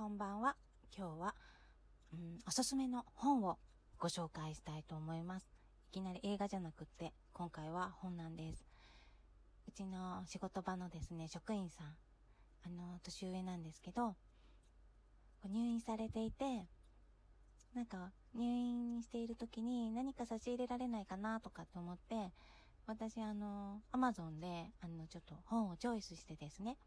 [0.00, 0.56] こんばんは。
[0.96, 1.34] 今日は、
[2.14, 3.58] うん、おすすめの本を
[3.98, 5.46] ご紹介したいと思います。
[5.90, 8.64] いきなり映画じゃなくって、今回は本なんです。
[9.68, 11.86] うちの仕事場のですね、職員さん、
[12.64, 14.16] あの、年上なんですけど、
[15.44, 16.64] 入院されていて、
[17.74, 22.32] なんか、入院している時に何か差し入れられないかなとかって思って、
[22.86, 26.78] 私あの、アマゾンで、あの、ちょっと本をチョイスしてですね、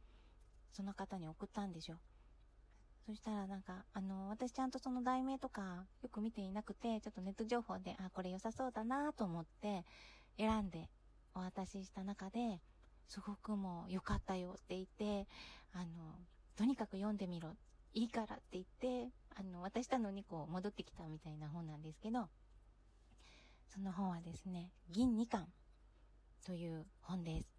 [0.72, 2.00] その方に送ったんですよ。
[3.06, 9.84] そしたらなんか、あの、私ちゃんとその題名とかよく見ていなくて、ちょっとネット情報で、あ、これ良さそうだなと思って
[10.38, 10.90] 選んで
[11.36, 12.62] お渡しした中で、
[13.08, 15.28] すごくもう良かったよって言って、
[15.74, 15.86] あの、
[16.56, 17.58] とにかく読んでみろ。
[17.94, 22.30] いいからって言って、あの、渡したのにこう戻ってきたみたいな本なんですけど、
[23.68, 25.48] その本はですね、銀2巻
[26.46, 27.54] という本です。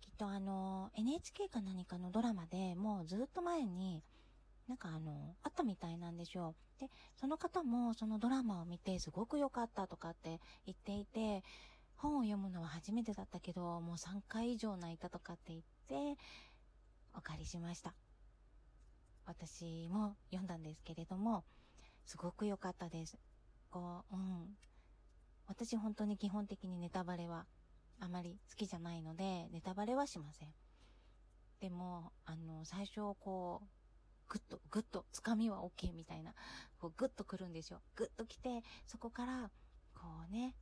[0.00, 4.02] きっとあの、NHK か何かのドラマでもうずっと前に、
[4.72, 6.54] なんかあの、あったみたいなんですよ。
[6.80, 6.88] で、
[7.20, 11.44] その方もそのドラマを見てすごく良かったとかって言っていて、
[11.96, 15.60] 本を読むのは初めてだったけど、もう3回以上泣いたとかって言っ
[16.16, 16.18] て、
[17.14, 17.92] お借りしました。
[19.26, 21.44] 私も読んだんですけれども、
[22.06, 23.18] すごく良かったです。
[23.70, 24.56] こう、うん。
[25.48, 27.44] 私本当に基本的にネタバレは
[28.00, 30.48] あまり好きじゃないので、ネタバレはしません。
[31.60, 33.81] でも、あの、最初こう、
[35.12, 36.34] つかみは OK みたいな、
[36.78, 37.80] こう、ぐっと来るんですよ。
[37.94, 39.50] ぐっと来て、そこから、
[39.94, 40.54] こうね、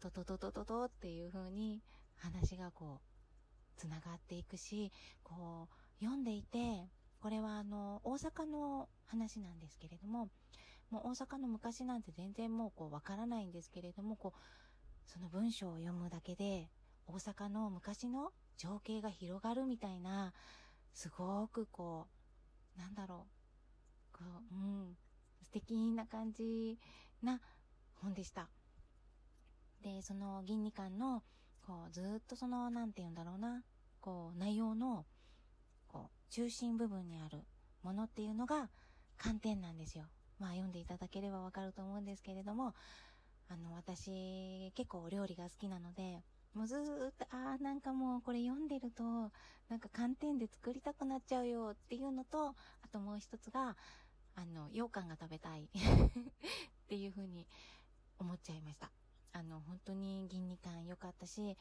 [0.00, 1.82] トトトトトトっていう風に
[2.16, 4.92] 話がこう、繋がっていくし、
[5.22, 5.68] こ
[6.00, 6.88] う、読んでいて、
[7.20, 10.28] これはあの、大阪の話なんですけれども、
[10.90, 16.70] もう大阪の昔なんて全然もうこうわからないんですけれども、こう、その文章を読むだけで、
[17.06, 20.32] 大阪の昔の情景が広がるみたいな、
[20.92, 22.06] すごくこ
[22.76, 23.33] う、なんだろう、
[24.24, 24.96] こう、うん、
[25.42, 26.78] 素敵な感じ
[27.22, 27.40] な
[27.94, 28.48] 本でした。
[29.82, 31.22] で、その銀二巻の、
[31.66, 33.62] こう、ずっとその、なんて言うんだろうな、
[34.00, 35.04] こう、内容の、
[35.88, 37.44] こう、中心部分にある
[37.82, 38.70] ものっていうのが、
[39.18, 40.06] 寒天なんですよ。
[40.38, 42.74] まあ、読んでいただければわかると思うんですけれども、
[43.48, 49.02] あの、私、結構お料理が好きなので、もうずーっと、ああ、なんかもうこれ読んでると、
[49.68, 52.54] なんか寒天で作りたくなっちゃうよっていうのと、あ
[52.92, 53.76] ともう一つが、
[54.36, 55.68] あの、羊羹が食べたい っ
[56.88, 57.46] ていうふうに
[58.18, 58.90] 思っちゃいました。
[59.32, 61.56] あの、本当に銀二感良かったし、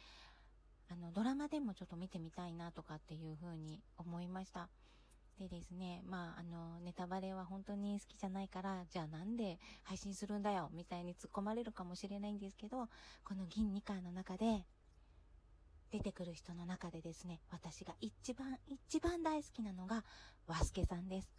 [0.90, 4.70] あの、ドラマでもちょっと見てみたいなとかっていうふうに思いました。
[5.40, 12.88] でですね、まあ、あの、ネタバレは本当に好きじゃないから、じゃあなんで配信するんだよ、みたいに突っ込まれるかもしれないんですけど、
[13.24, 14.66] この銀二巻の中で、
[15.94, 20.04] 出てくる人の中でですね、私が一番一番大好きなのが、
[20.48, 21.30] ワスケさんです。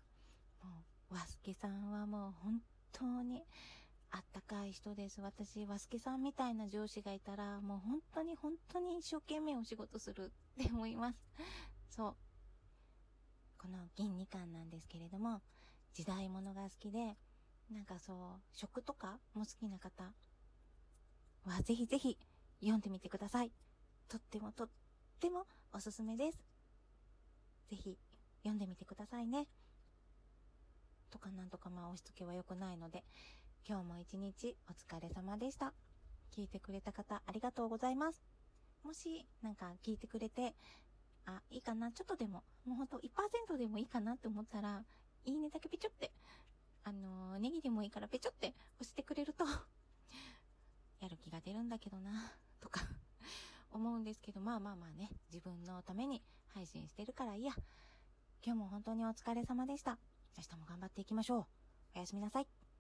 [0.63, 2.61] もう、ワスケさんはもう本
[2.93, 3.45] 当に、
[4.11, 5.21] あったかい人です。
[5.21, 11.19] 私、ワスケさんみたいな上司がいたら、もう本当に本当に一生懸命お仕事するって思います。
[11.89, 12.15] そう。
[13.59, 15.41] この銀二巻なんですけれども、
[15.95, 17.17] 時代物が好きで、
[17.71, 20.13] なんかそう、食とかも好きな方
[21.45, 22.19] は、ぜひぜひ
[22.61, 23.53] 読んでみてください。
[24.09, 24.69] とってもとっ
[25.21, 26.39] てもおすすめです。
[27.69, 27.99] ぜひ
[28.43, 29.47] 読んでみてくださいね。
[31.15, 33.05] とかなんとかまあ押し付けは良くないので、
[33.69, 35.73] 今日も一日お疲れ様でした。
[36.37, 38.21] 聞いてくれた方ありがとうございます。
[38.83, 40.57] もしなんか聞いてくれて、
[41.25, 44.83] あ、いいかな、ちょっとでも、もうほんと1%でもいいかなって思ったら、
[45.25, 46.11] いいねだけペチョって、
[46.83, 48.49] あのー、ネギでもいいからペチョって
[48.81, 49.45] 押してくれると
[50.99, 52.81] やる気が出るんだけどな、とか
[53.71, 57.53] 思うんですけど、まあまあまあね、自分のために配信してるからいいや。
[58.45, 59.99] 今日も本当にお疲れ様でした。
[60.37, 61.47] 明日も頑張っていきましょう。
[61.97, 62.64] おやすみなさい。